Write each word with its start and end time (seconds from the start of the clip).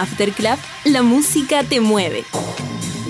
After 0.00 0.32
Club, 0.32 0.56
la 0.84 1.02
música 1.02 1.62
te 1.62 1.78
mueve. 1.78 2.24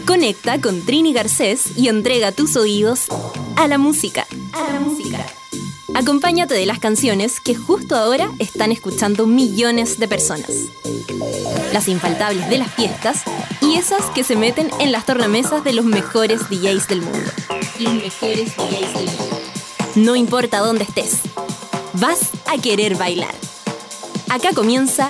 Conecta 0.07 0.61
con 0.61 0.85
Trini 0.85 1.13
Garcés 1.13 1.79
y 1.79 1.87
entrega 1.87 2.33
tus 2.33 2.57
oídos 2.57 3.07
a 3.55 3.69
la 3.69 3.79
música. 3.79 4.27
A 4.53 4.73
la 4.73 4.81
música. 4.81 5.25
Acompáñate 5.95 6.55
de 6.55 6.67
las 6.67 6.81
canciones 6.81 7.39
que 7.39 7.55
justo 7.55 7.95
ahora 7.95 8.29
están 8.41 8.73
escuchando 8.73 9.29
millones 9.29 10.01
de 10.01 10.09
personas. 10.09 10.51
Las 11.73 11.87
infaltables 11.87 12.51
de 12.51 12.59
las 12.59 12.75
fiestas 12.75 13.23
y 13.61 13.77
esas 13.77 14.07
que 14.07 14.25
se 14.25 14.35
meten 14.35 14.69
en 14.81 14.91
las 14.91 15.07
tornamesas 15.07 15.63
de 15.63 15.75
los 15.75 15.85
mejores 15.85 16.51
DJs 16.51 16.89
del 16.89 17.03
mundo. 17.03 17.31
Los 17.79 17.95
mejores 17.95 18.57
DJs 18.57 18.95
del 18.95 19.07
mundo. 19.07 19.41
No 19.95 20.17
importa 20.17 20.59
dónde 20.59 20.83
estés, 20.83 21.19
vas 21.93 22.31
a 22.47 22.61
querer 22.61 22.97
bailar. 22.97 23.35
Acá 24.29 24.51
comienza 24.53 25.09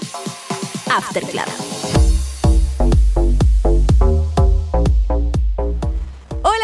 After 0.91 1.25
Club. 1.25 1.70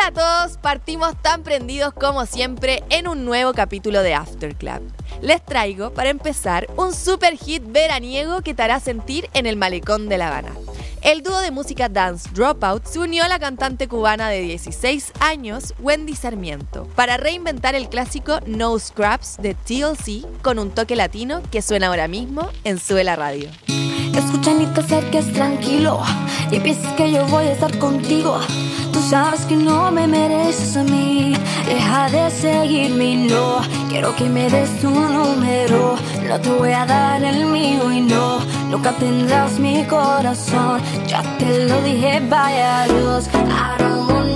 Hola 0.06 0.20
a 0.22 0.44
todos, 0.44 0.58
partimos 0.58 1.20
tan 1.20 1.42
prendidos 1.42 1.92
como 1.92 2.26
siempre 2.26 2.84
en 2.90 3.08
un 3.08 3.24
nuevo 3.24 3.52
capítulo 3.54 4.04
de 4.04 4.14
After 4.14 4.54
Club. 4.54 4.80
Les 5.20 5.44
traigo, 5.44 5.92
para 5.94 6.10
empezar, 6.10 6.68
un 6.76 6.94
super 6.94 7.36
hit 7.36 7.64
veraniego 7.66 8.40
que 8.42 8.54
te 8.54 8.62
hará 8.62 8.78
sentir 8.78 9.28
en 9.34 9.46
el 9.46 9.56
malecón 9.56 10.08
de 10.08 10.18
La 10.18 10.28
Habana. 10.28 10.52
El 11.02 11.24
dúo 11.24 11.40
de 11.40 11.50
música 11.50 11.88
dance 11.88 12.28
Dropout 12.32 12.84
se 12.84 13.00
unió 13.00 13.24
a 13.24 13.28
la 13.28 13.40
cantante 13.40 13.88
cubana 13.88 14.28
de 14.28 14.42
16 14.42 15.12
años, 15.18 15.74
Wendy 15.80 16.14
Sarmiento, 16.14 16.86
para 16.94 17.16
reinventar 17.16 17.74
el 17.74 17.88
clásico 17.88 18.38
No 18.46 18.78
Scraps 18.78 19.38
de 19.38 19.54
TLC 19.54 20.24
con 20.40 20.60
un 20.60 20.70
toque 20.70 20.94
latino 20.94 21.42
que 21.50 21.62
suena 21.62 21.88
ahora 21.88 22.06
mismo 22.06 22.48
en 22.62 22.78
Suela 22.78 23.16
Radio. 23.16 23.50
Escucha 24.14 24.54
ni 24.54 24.66
te 24.66 24.82
acerques 24.82 25.32
tranquilo 25.32 26.00
y 26.52 26.60
piensas 26.60 26.92
que 26.92 27.10
yo 27.10 27.26
voy 27.26 27.46
a 27.46 27.52
estar 27.52 27.76
contigo. 27.78 28.38
Tú 28.96 29.02
sabes 29.02 29.44
que 29.44 29.56
no 29.56 29.92
me 29.92 30.06
mereces 30.06 30.74
a 30.74 30.82
mí. 30.82 31.34
Deja 31.66 32.08
de 32.08 32.30
seguirme, 32.30 33.28
no. 33.28 33.60
Quiero 33.90 34.16
que 34.16 34.24
me 34.24 34.48
des 34.48 34.70
tu 34.80 34.88
número. 34.88 35.96
No 36.26 36.40
te 36.40 36.50
voy 36.50 36.72
a 36.72 36.86
dar 36.86 37.22
el 37.22 37.44
mío 37.44 37.92
y 37.92 38.00
no. 38.00 38.38
Nunca 38.70 38.92
tendrás 38.92 39.58
mi 39.58 39.84
corazón. 39.84 40.80
Ya 41.06 41.20
te 41.36 41.66
lo 41.66 41.82
dije, 41.82 42.22
vaya 42.26 42.86
Dios. 42.86 43.28
I 43.34 43.82
don't 43.82 44.08
want 44.08 44.26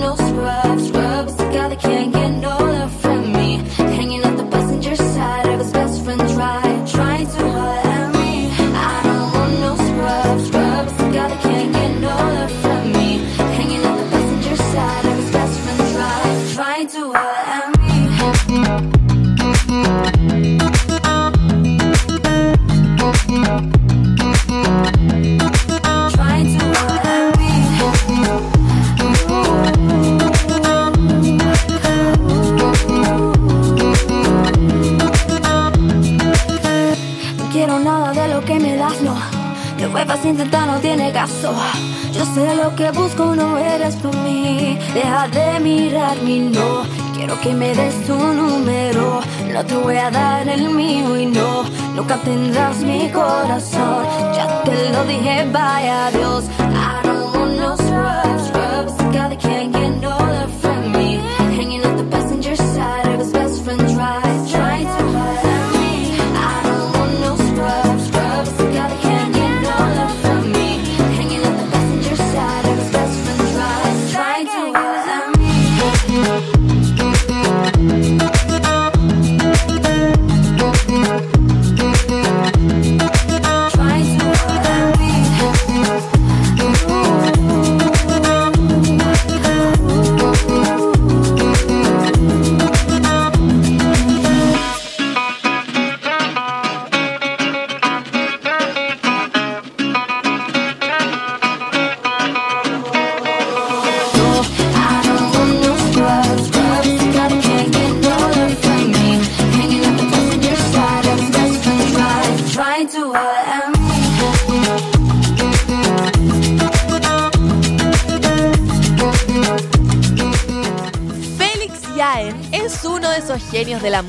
Quiero 47.31 47.43
que 47.43 47.53
me 47.53 47.73
des 47.73 47.95
tu 48.05 48.13
número. 48.13 49.21
No 49.53 49.65
te 49.65 49.75
voy 49.77 49.95
a 49.95 50.11
dar 50.11 50.45
el 50.49 50.69
mío 50.69 51.17
y 51.17 51.27
no. 51.27 51.63
Nunca 51.95 52.17
tendrás 52.17 52.79
mi 52.79 53.09
corazón. 53.09 54.05
Ya 54.35 54.61
te 54.63 54.89
lo 54.89 55.05
dije, 55.05 55.47
vaya 55.49 56.11
Dios. 56.11 56.43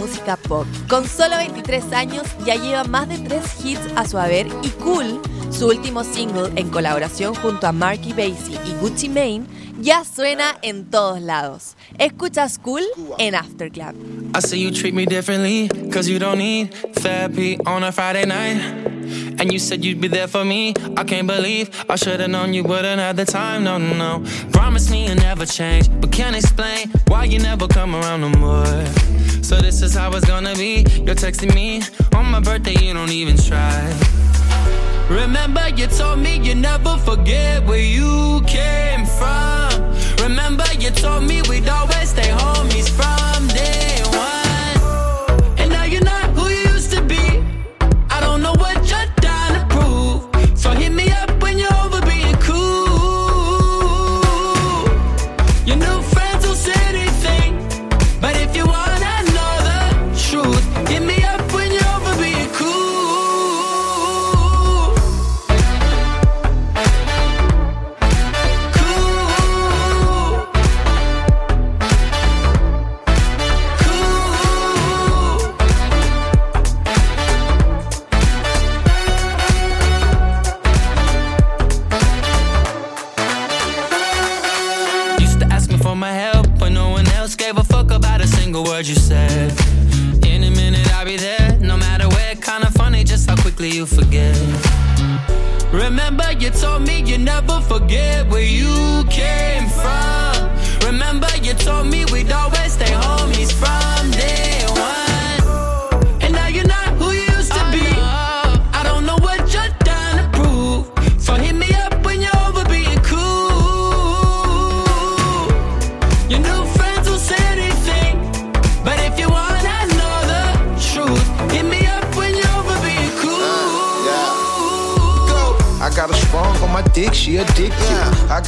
Música 0.02 0.36
pop. 0.36 0.66
Con 0.88 1.06
solo 1.06 1.36
23 1.36 1.92
años 1.92 2.24
ya 2.44 2.56
lleva 2.56 2.82
más 2.84 3.08
de 3.08 3.18
3 3.18 3.42
hits 3.64 3.80
a 3.94 4.06
su 4.06 4.18
haber 4.18 4.48
y 4.62 4.68
Cool, 4.82 5.20
su 5.50 5.68
último 5.68 6.02
single 6.02 6.50
en 6.56 6.70
colaboración 6.70 7.34
junto 7.36 7.68
a 7.68 7.72
Marky 7.72 8.12
Basie 8.12 8.58
y 8.66 8.72
Gucci 8.80 9.08
Mane, 9.08 9.44
ya 9.80 10.04
suena 10.04 10.56
en 10.62 10.90
todos 10.90 11.20
lados. 11.20 11.76
Escuchas 11.98 12.58
Cool 12.58 12.82
en 13.18 13.36
After 13.36 13.70
Club. 13.70 13.94
I 14.34 14.40
say 14.40 14.58
you 14.58 14.72
treat 14.72 14.92
me 14.92 15.06
differently, 15.06 15.68
cause 15.92 16.08
you 16.08 16.18
don't 16.18 16.38
need 16.38 16.72
therapy 16.94 17.56
on 17.64 17.84
a 17.84 17.92
Friday 17.92 18.26
night. 18.26 18.60
And 19.38 19.52
you 19.52 19.58
said 19.58 19.84
you'd 19.84 20.00
be 20.00 20.08
there 20.08 20.28
for 20.28 20.44
me. 20.44 20.74
I 20.96 21.04
can't 21.04 21.26
believe 21.26 21.70
I 21.88 21.96
should've 21.96 22.30
known 22.30 22.54
you 22.54 22.64
wouldn't 22.64 23.00
have 23.00 23.16
the 23.16 23.24
time. 23.24 23.64
No, 23.64 23.78
no, 23.78 23.94
no. 23.94 24.24
Promise 24.52 24.90
me 24.90 25.06
you'll 25.06 25.16
never 25.16 25.46
change, 25.46 25.88
but 26.00 26.10
can't 26.10 26.36
explain 26.36 26.90
why 27.08 27.24
you 27.24 27.38
never 27.38 27.68
come 27.68 27.94
around 27.94 28.20
no 28.20 28.30
more. 28.30 29.11
So 29.42 29.60
this 29.60 29.82
is 29.82 29.94
how 29.94 30.10
it's 30.12 30.26
gonna 30.26 30.54
be. 30.54 30.84
You're 31.04 31.16
texting 31.16 31.54
me 31.54 31.82
on 32.14 32.30
my 32.30 32.40
birthday, 32.40 32.76
you 32.80 32.94
don't 32.94 33.10
even 33.10 33.36
try. 33.36 33.92
Remember, 35.10 35.68
you 35.76 35.86
told 35.88 36.20
me 36.20 36.38
you 36.38 36.54
never 36.54 36.96
forget 36.98 37.64
where 37.66 37.78
you 37.78 38.40
came 38.46 39.04
from. 39.04 39.68
Remember, 40.22 40.64
you 40.78 40.90
told 40.90 41.24
me 41.24 41.42
we'd 41.48 41.68
always 41.68 42.10
stay 42.10 42.30
homies 42.30 42.88
from 42.88 43.31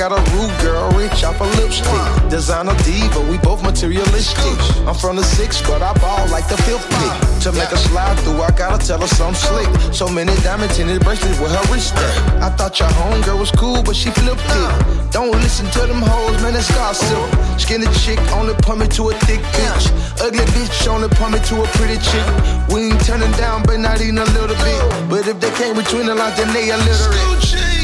got 0.09 0.21
a 0.21 0.37
rude 0.37 0.53
girl, 0.61 0.91
rich 0.93 1.25
off 1.25 1.41
a 1.41 1.45
lipstick. 1.57 2.29
Designer 2.29 2.77
diva, 2.85 3.21
we 3.31 3.39
both 3.39 3.63
materialistic. 3.63 4.59
I'm 4.87 4.95
from 4.95 5.17
the 5.17 5.25
six, 5.25 5.63
but 5.63 5.81
I 5.81 5.95
ball 5.95 6.29
like 6.29 6.47
the 6.49 6.59
fifth 6.69 6.85
pick. 6.93 7.41
To 7.45 7.53
make 7.53 7.71
her 7.73 7.81
slide 7.89 8.19
through, 8.21 8.43
I 8.43 8.51
gotta 8.51 8.77
tell 8.87 9.01
her 9.01 9.07
some 9.07 9.35
slick. 9.35 9.69
So 9.95 10.07
many 10.09 10.35
diamond 10.43 10.73
tinted 10.73 11.03
bracelets 11.03 11.41
with 11.41 11.53
her 11.53 11.73
wrist 11.73 11.95
at. 11.97 12.43
I 12.43 12.51
thought 12.51 12.79
your 12.81 12.89
homegirl 13.01 13.39
was 13.41 13.51
cool, 13.53 13.83
but 13.83 13.97
she 13.97 14.11
flipped 14.11 14.45
it. 14.45 15.11
Don't 15.11 15.33
listen 15.41 15.67
to 15.73 15.87
them 15.87 16.03
hoes, 16.03 16.43
man, 16.43 16.55
it's 16.55 16.69
gossip. 16.75 17.25
Skinny 17.59 17.87
chick 18.05 18.21
only 18.37 18.53
put 18.61 18.77
me 18.77 18.87
to 18.89 19.09
a 19.09 19.15
thick 19.25 19.41
bitch. 19.57 19.85
Ugly 20.21 20.45
bitch 20.53 20.87
only 20.87 21.09
put 21.17 21.31
me 21.33 21.39
to 21.49 21.63
a 21.63 21.67
pretty 21.79 21.97
chick. 21.97 22.29
We 22.69 22.93
ain't 22.93 23.01
turning 23.07 23.33
down, 23.41 23.63
but 23.65 23.79
not 23.81 24.03
even 24.03 24.19
a 24.19 24.29
little 24.37 24.57
bit. 24.67 24.81
But 25.09 25.29
if 25.29 25.41
they 25.41 25.53
came 25.57 25.77
between 25.77 26.07
the 26.07 26.15
lines, 26.15 26.37
then 26.37 26.53
they 26.53 26.69
illiterate. 26.69 27.25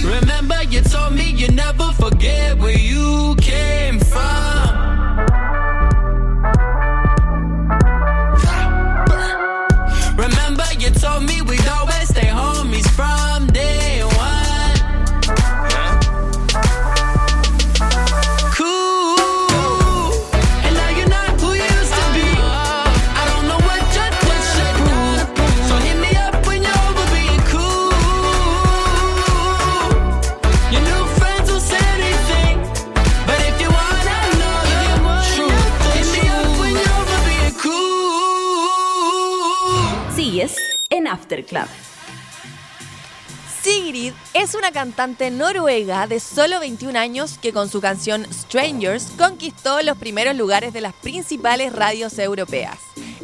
Remember, 0.04 0.62
you 0.64 0.80
told 0.80 1.14
me 1.14 1.30
you 1.30 1.48
never 1.48 1.92
forget 1.92 2.09
una 44.60 44.72
cantante 44.72 45.30
noruega 45.30 46.06
de 46.06 46.20
solo 46.20 46.60
21 46.60 46.98
años 46.98 47.38
que 47.38 47.50
con 47.50 47.70
su 47.70 47.80
canción 47.80 48.26
Strangers 48.30 49.08
conquistó 49.16 49.80
los 49.80 49.96
primeros 49.96 50.36
lugares 50.36 50.74
de 50.74 50.82
las 50.82 50.92
principales 50.92 51.72
radios 51.72 52.18
europeas. 52.18 52.76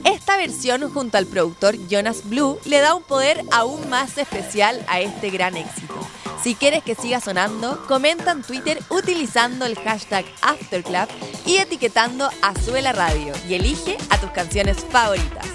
Esta 0.05 0.39
versión 0.39 0.91
junto 0.91 1.19
al 1.19 1.27
productor 1.27 1.77
Jonas 1.89 2.23
Blue 2.25 2.59
le 2.65 2.81
da 2.81 2.95
un 2.95 3.03
poder 3.03 3.43
aún 3.53 3.87
más 3.91 4.17
especial 4.17 4.83
a 4.89 5.01
este 5.01 5.29
gran 5.29 5.59
éxito. 5.59 5.95
Si 6.43 6.55
quieres 6.55 6.83
que 6.83 6.95
siga 6.95 7.21
sonando, 7.21 7.85
comenta 7.87 8.31
en 8.31 8.43
Twitter 8.43 8.79
utilizando 8.89 9.67
el 9.67 9.77
hashtag 9.77 10.25
AfterClub 10.41 11.09
y 11.45 11.57
etiquetando 11.57 12.31
a 12.41 12.59
Suela 12.63 12.93
Radio 12.93 13.35
y 13.47 13.55
elige 13.55 13.99
a 14.09 14.19
tus 14.19 14.31
canciones 14.31 14.79
favoritas. 14.91 15.47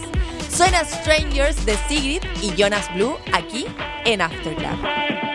Suena 0.55 0.85
Strangers 0.85 1.65
de 1.65 1.75
Sigrid 1.87 2.21
y 2.43 2.53
Jonas 2.55 2.93
Blue 2.93 3.17
aquí 3.33 3.65
en 4.05 4.21
Afterclub. 4.21 5.30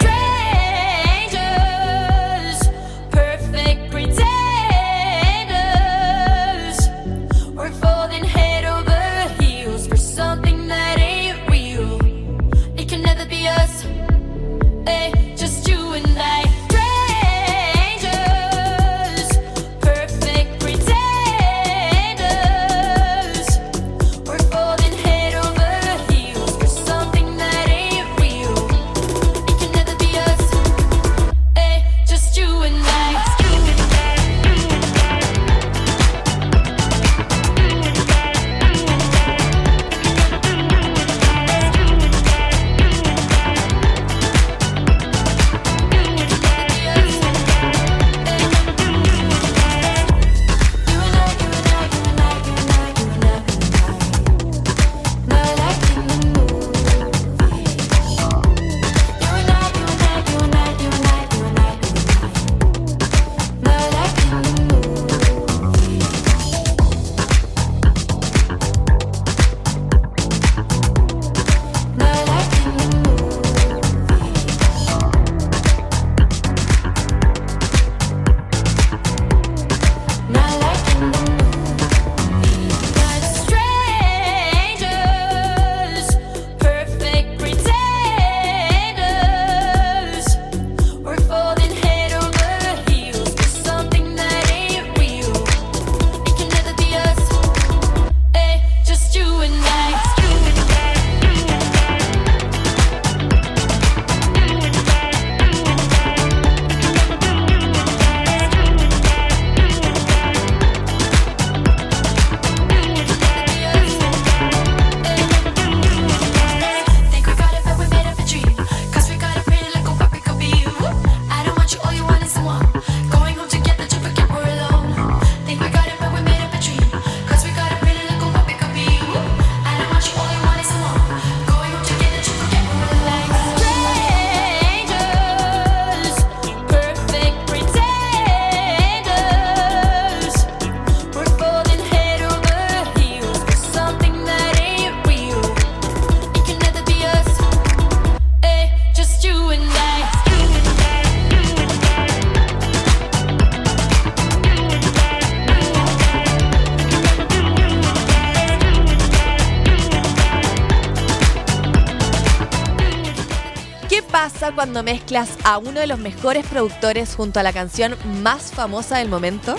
Cuando 164.55 164.83
mezclas 164.83 165.31
a 165.45 165.59
uno 165.59 165.81
de 165.81 165.87
los 165.87 165.99
mejores 165.99 166.47
productores 166.47 167.15
junto 167.15 167.41
a 167.41 167.43
la 167.43 167.53
canción 167.53 167.97
más 168.23 168.53
famosa 168.53 168.99
del 168.99 169.09
momento? 169.09 169.57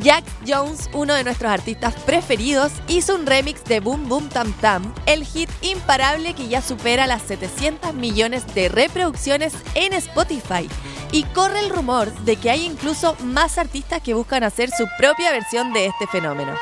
Jack 0.00 0.24
Jones, 0.46 0.88
uno 0.92 1.14
de 1.14 1.24
nuestros 1.24 1.50
artistas 1.50 1.94
preferidos, 2.06 2.72
hizo 2.88 3.14
un 3.14 3.26
remix 3.26 3.62
de 3.64 3.80
Boom 3.80 4.08
Boom 4.08 4.28
Tam 4.28 4.52
Tam, 4.54 4.94
el 5.06 5.24
hit 5.24 5.50
imparable 5.60 6.34
que 6.34 6.48
ya 6.48 6.62
supera 6.62 7.06
las 7.06 7.22
700 7.22 7.94
millones 7.94 8.54
de 8.54 8.68
reproducciones 8.68 9.54
en 9.74 9.92
Spotify. 9.92 10.68
Y 11.12 11.24
corre 11.24 11.60
el 11.60 11.68
rumor 11.68 12.10
de 12.24 12.36
que 12.36 12.50
hay 12.50 12.64
incluso 12.64 13.14
más 13.22 13.58
artistas 13.58 14.00
que 14.00 14.14
buscan 14.14 14.42
hacer 14.44 14.70
su 14.70 14.88
propia 14.96 15.30
versión 15.30 15.74
de 15.74 15.86
este 15.86 16.06
fenómeno. 16.06 16.54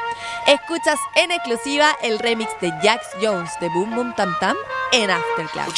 Escuchas 0.47 0.99
en 1.14 1.30
exclusiva 1.30 1.97
el 2.02 2.19
remix 2.19 2.50
de 2.61 2.73
Jack 2.83 3.00
Jones 3.23 3.50
de 3.61 3.69
Boom 3.69 3.95
Boom 3.95 4.14
Tam 4.16 4.37
Tam 4.40 4.57
en 4.92 5.11
Afterclass. 5.11 5.69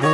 Bum 0.00 0.13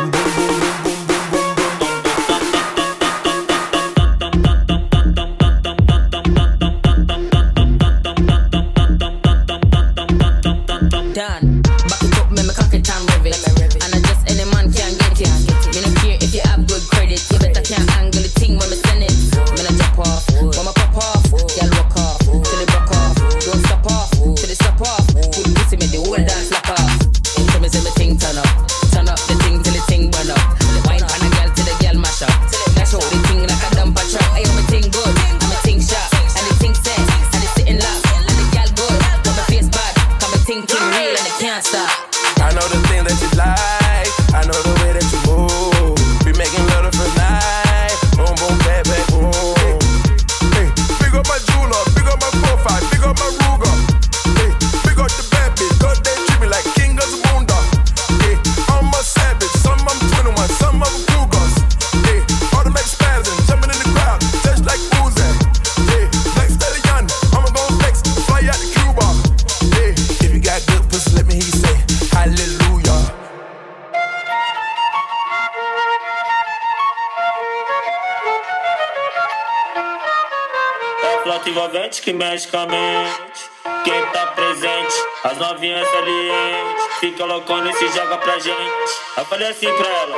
loucona 87.31 87.71
e 87.71 87.75
se 87.75 87.89
joga 87.89 88.19
pra 88.19 88.39
gente. 88.39 88.93
Eu 89.17 89.25
falei 89.25 89.49
assim 89.49 89.73
pra 89.77 89.89
ela. 89.89 90.17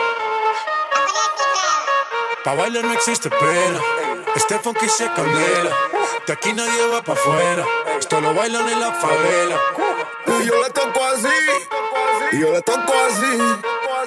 Pa' 2.45 2.55
bailar 2.57 2.83
no 2.83 2.95
existe 2.95 3.29
pena, 3.29 3.81
este 4.35 4.59
funky 4.59 4.89
se 4.89 5.09
candela. 5.11 5.71
De 6.27 6.33
aquí 6.33 6.53
nadie 6.53 6.87
va 6.89 7.03
pa' 7.03 7.13
afuera, 7.13 7.65
esto 7.99 8.21
lo 8.21 8.35
bailan 8.35 8.69
en 8.69 8.81
la 8.81 8.93
favela. 8.93 9.57
Y 10.27 10.47
yo 10.47 10.61
la 10.61 10.71
toco 10.71 11.05
así, 11.05 11.39
y 12.33 12.41
yo 12.41 12.53
la 12.53 12.63
toco 12.63 12.93
así. 13.07 13.33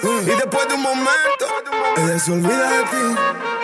Y 0.04 0.36
después 0.42 0.68
de 0.68 0.74
un 0.74 0.82
momento, 0.82 1.46
ella 1.98 2.20
se 2.20 2.32
olvida 2.32 2.70
de 2.70 2.84
ti. 2.92 3.55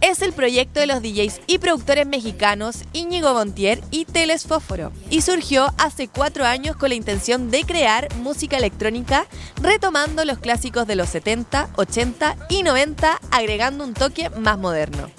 Es 0.00 0.22
el 0.22 0.32
proyecto 0.32 0.80
de 0.80 0.88
los 0.88 1.02
DJs 1.02 1.40
y 1.46 1.58
productores 1.58 2.04
mexicanos 2.04 2.82
Íñigo 2.92 3.32
Montier 3.32 3.80
y 3.92 4.04
Teles 4.04 4.44
Fósforo 4.44 4.90
y 5.08 5.20
surgió 5.20 5.72
hace 5.78 6.08
cuatro 6.08 6.44
años 6.44 6.74
con 6.74 6.88
la 6.88 6.96
intención 6.96 7.48
de 7.52 7.62
crear 7.62 8.12
música 8.16 8.56
electrónica 8.56 9.26
retomando 9.62 10.24
los 10.24 10.38
clásicos 10.38 10.88
de 10.88 10.96
los 10.96 11.10
70, 11.10 11.68
80 11.76 12.36
y 12.48 12.64
90 12.64 13.20
agregando 13.30 13.84
un 13.84 13.94
toque 13.94 14.30
más 14.30 14.58
moderno. 14.58 15.10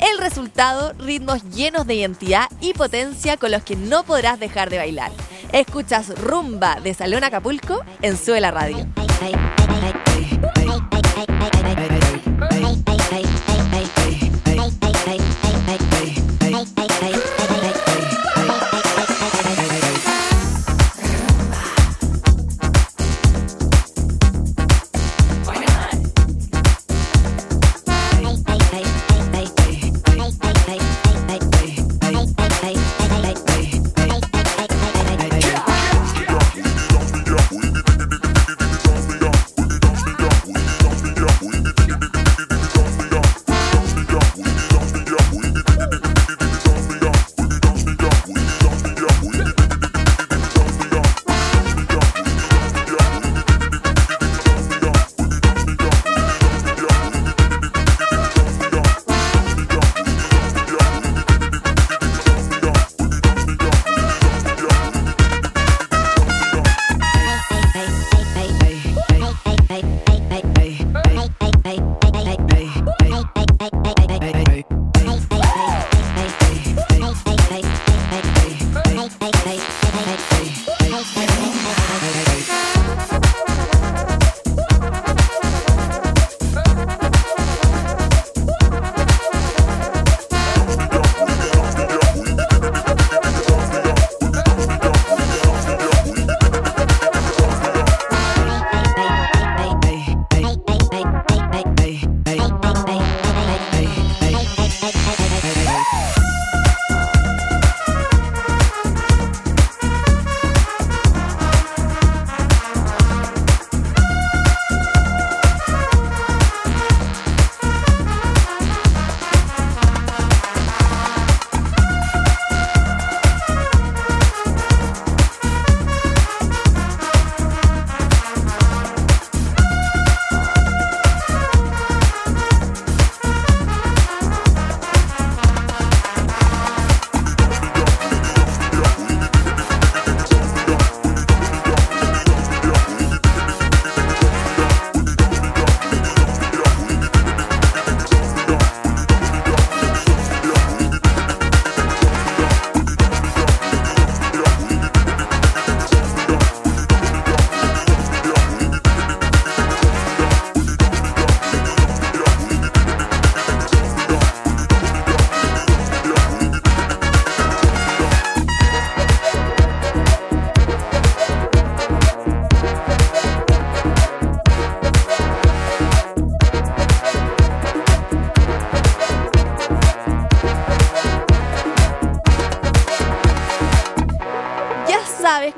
El 0.00 0.18
resultado, 0.18 0.92
ritmos 0.98 1.44
llenos 1.50 1.86
de 1.86 1.94
identidad 1.94 2.48
y 2.60 2.72
potencia 2.72 3.36
con 3.36 3.52
los 3.52 3.62
que 3.62 3.76
no 3.76 4.02
podrás 4.02 4.40
dejar 4.40 4.68
de 4.68 4.78
bailar. 4.78 5.12
Escuchas 5.52 6.08
Rumba 6.20 6.80
de 6.80 6.92
Salón 6.92 7.22
Acapulco 7.22 7.84
en 8.02 8.16
Suela 8.16 8.50
Radio. 8.50 8.84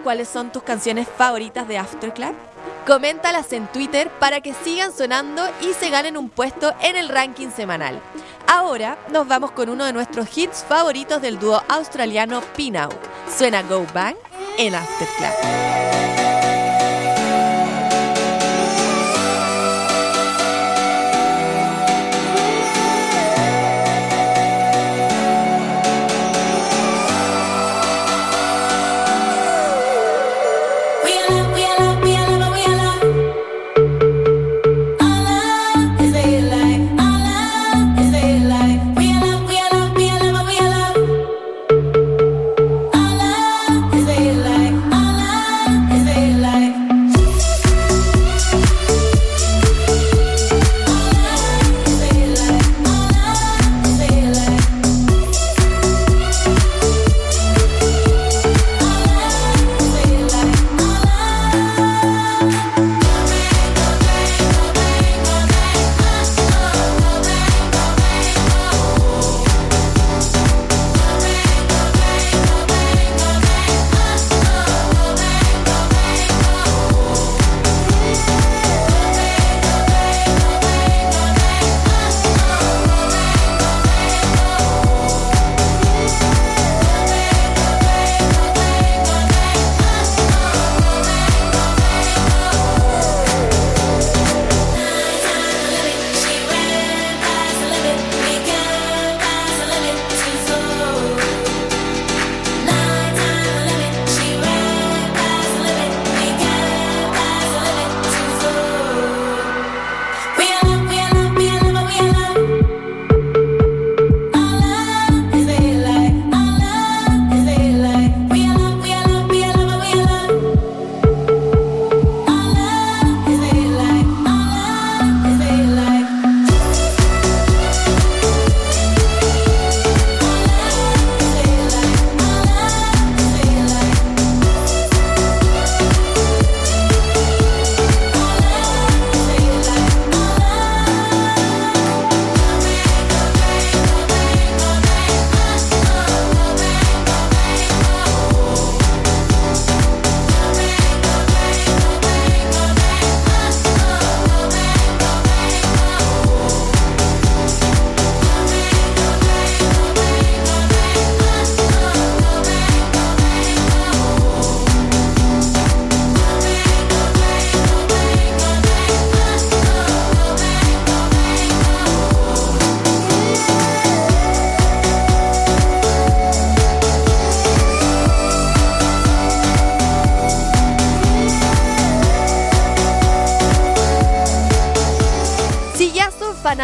Cuáles 0.09 0.31
son 0.31 0.51
tus 0.51 0.63
canciones 0.63 1.07
favoritas 1.07 1.69
de 1.69 1.77
Afterclub? 1.77 2.35
Coméntalas 2.87 3.53
en 3.53 3.67
Twitter 3.67 4.09
para 4.19 4.41
que 4.41 4.55
sigan 4.55 4.91
sonando 4.91 5.43
y 5.61 5.75
se 5.75 5.91
ganen 5.91 6.17
un 6.17 6.31
puesto 6.31 6.73
en 6.81 6.97
el 6.97 7.11
ranking 7.11 7.51
semanal. 7.51 8.01
Ahora 8.47 8.97
nos 9.13 9.29
vamos 9.29 9.51
con 9.51 9.69
uno 9.69 9.85
de 9.85 9.93
nuestros 9.93 10.35
hits 10.35 10.65
favoritos 10.67 11.21
del 11.21 11.39
dúo 11.39 11.63
australiano 11.69 12.41
Pinau. 12.57 12.89
Suena 13.37 13.61
Go 13.61 13.85
Bang 13.93 14.17
en 14.57 14.77
Afterclub. 14.77 15.98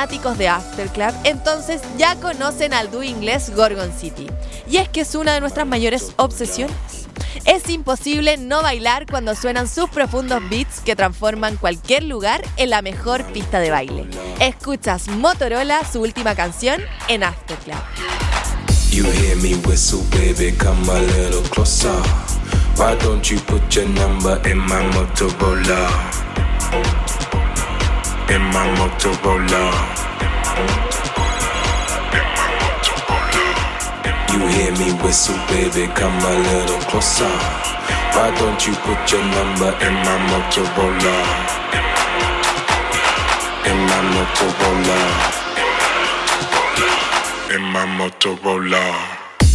Fanáticos 0.04 0.36
de 0.36 0.48
Afterclub, 0.48 1.14
entonces 1.24 1.80
ya 1.96 2.16
conocen 2.16 2.74
al 2.74 2.90
dúo 2.90 3.02
inglés 3.02 3.50
Gorgon 3.56 3.90
City. 3.98 4.26
Y 4.68 4.76
es 4.76 4.88
que 4.90 5.00
es 5.00 5.14
una 5.14 5.32
de 5.32 5.40
nuestras 5.40 5.66
mayores 5.66 6.12
obsesiones. 6.16 6.76
Es 7.46 7.70
imposible 7.70 8.36
no 8.36 8.60
bailar 8.60 9.06
cuando 9.06 9.34
suenan 9.34 9.66
sus 9.66 9.88
profundos 9.88 10.42
beats 10.50 10.80
que 10.80 10.94
transforman 10.94 11.56
cualquier 11.56 12.02
lugar 12.02 12.44
en 12.56 12.68
la 12.68 12.82
mejor 12.82 13.24
pista 13.32 13.60
de 13.60 13.70
baile. 13.70 14.06
Escuchas 14.40 15.08
Motorola, 15.08 15.80
su 15.90 16.02
última 16.02 16.34
canción, 16.34 16.82
en 17.08 17.22
Afterclub. 17.22 17.76
You? 18.90 19.04
In 28.26 28.40
my 28.40 28.66
Motorola. 28.78 29.64
You 34.32 34.40
hear 34.48 34.72
me 34.72 34.92
whistle, 35.02 35.36
baby, 35.48 35.86
come 35.94 36.18
a 36.18 36.34
little 36.38 36.80
closer. 36.88 37.28
Why 38.14 38.34
don't 38.38 38.66
you 38.66 38.72
put 38.76 39.12
your 39.12 39.22
number 39.22 39.70
in 39.86 39.94
my 40.06 40.16
Motorola? 40.30 41.16
In 43.70 43.78
my 43.90 44.00
Motorola. 44.14 45.00
In 47.54 47.62
my 47.62 47.86
Motorola. 47.98 48.84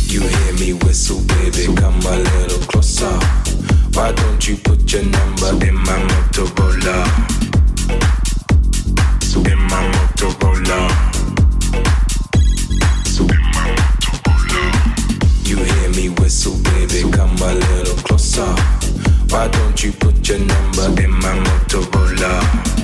You 0.06 0.22
hear 0.22 0.54
me 0.54 0.74
whistle, 0.86 1.22
baby, 1.22 1.74
come 1.76 2.00
a 2.02 2.18
little 2.18 2.60
closer. 2.68 3.18
Why 3.94 4.12
don't 4.12 4.48
you 4.48 4.58
put 4.58 4.94
your 4.94 5.06
number 5.06 5.66
in 5.66 5.76
my 5.76 6.00
Motorola? 6.10 7.49
Why 19.30 19.48
don't 19.48 19.84
you 19.84 19.92
put 19.94 20.28
your 20.28 20.40
number 20.40 21.02
in 21.02 21.12
my 21.12 21.34
Motorola? 21.44 22.79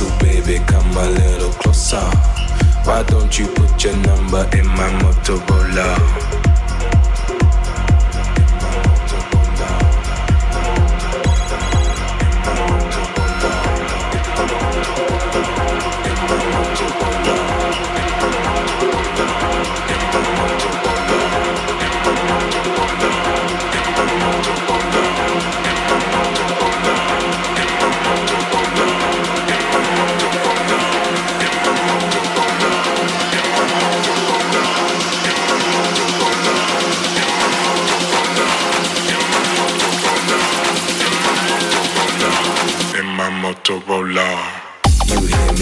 Whistle, 0.00 0.18
baby, 0.18 0.64
come 0.66 0.96
a 0.96 1.10
little 1.10 1.50
closer. 1.50 1.96
Why 2.84 3.02
don't 3.04 3.38
you 3.38 3.46
put 3.48 3.84
your 3.84 3.96
number 3.96 4.48
in 4.56 4.66
my 4.66 4.88
Motorola? 5.00 6.29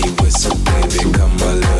Hear 0.08 0.16
me 0.16 0.22
whistle, 0.22 0.56
baby, 0.64 1.12
come 1.12 1.36
a 1.40 1.77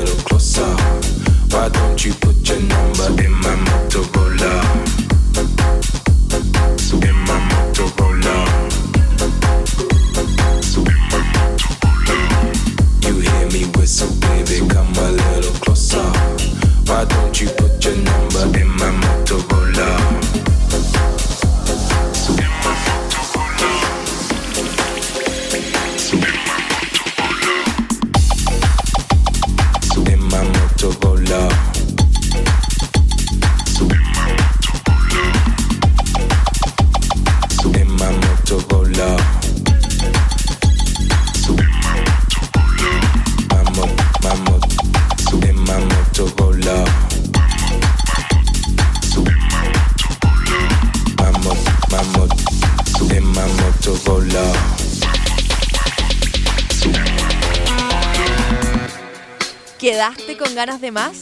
¿Quedaste 59.88 60.36
con 60.36 60.54
ganas 60.54 60.82
de 60.82 60.92
más? 60.92 61.16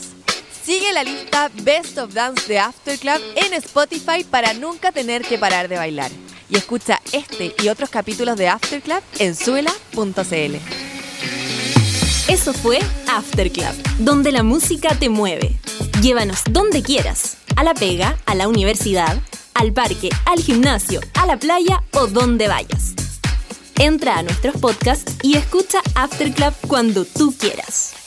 Sigue 0.65 0.91
la 0.91 1.05
lista 1.05 1.49
Best 1.63 1.97
of 1.99 2.13
Dance 2.13 2.49
de 2.49 2.59
After 2.59 2.99
Club 2.99 3.21
en 3.37 3.53
Spotify 3.53 4.25
para 4.29 4.53
nunca 4.53 4.91
tener 4.91 5.21
que 5.21 5.37
parar 5.37 5.69
de 5.69 5.77
bailar. 5.77 6.11
Y 6.49 6.57
escucha 6.57 7.01
este 7.13 7.55
y 7.63 7.69
otros 7.69 7.89
capítulos 7.89 8.35
de 8.35 8.49
After 8.49 8.81
Club 8.81 9.01
en 9.19 9.35
suela.cl. 9.35 10.57
Eso 12.27 12.53
fue 12.53 12.79
After 13.07 13.49
Club, 13.49 13.71
donde 13.99 14.33
la 14.33 14.43
música 14.43 14.89
te 14.99 15.07
mueve. 15.07 15.57
Llévanos 16.01 16.41
donde 16.49 16.83
quieras, 16.83 17.37
a 17.55 17.63
la 17.63 17.73
pega, 17.73 18.17
a 18.25 18.35
la 18.35 18.49
universidad, 18.49 19.17
al 19.53 19.71
parque, 19.71 20.09
al 20.25 20.43
gimnasio, 20.43 20.99
a 21.13 21.25
la 21.25 21.37
playa 21.37 21.83
o 21.93 22.07
donde 22.07 22.49
vayas. 22.49 22.95
Entra 23.77 24.17
a 24.17 24.23
nuestros 24.23 24.57
podcasts 24.57 25.15
y 25.23 25.37
escucha 25.37 25.79
After 25.95 26.33
Club 26.33 26.53
cuando 26.67 27.05
tú 27.05 27.33
quieras. 27.39 28.06